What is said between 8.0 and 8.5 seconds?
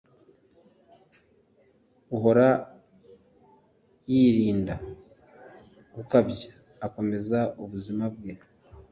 bwe